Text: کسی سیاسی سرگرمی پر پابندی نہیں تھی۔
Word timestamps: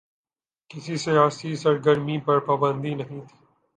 کسی 0.69 0.95
سیاسی 0.97 1.55
سرگرمی 1.55 2.17
پر 2.25 2.39
پابندی 2.39 2.93
نہیں 2.93 3.21
تھی۔ 3.21 3.37